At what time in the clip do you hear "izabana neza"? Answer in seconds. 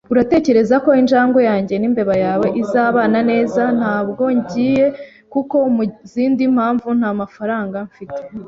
2.61-3.63